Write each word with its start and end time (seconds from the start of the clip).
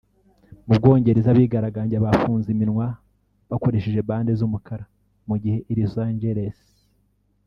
Mu 0.67 0.73
Bwongereza 0.79 1.27
abigaragambya 1.31 2.03
bafunze 2.05 2.47
iminwa 2.55 2.87
bakoreshe 3.49 4.01
Bande 4.09 4.31
z’umukara 4.39 4.85
mu 5.27 5.35
gihe 5.41 5.57
i 5.71 5.73
Los 5.79 5.95
Angeles 6.07 6.57